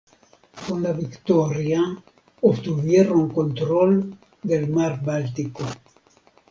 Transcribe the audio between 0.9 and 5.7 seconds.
victoria obtuvieron control del mar Báltico.